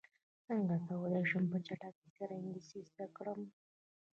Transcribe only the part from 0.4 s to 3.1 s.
څنګه کولی شم په چټکۍ سره انګلیسي زده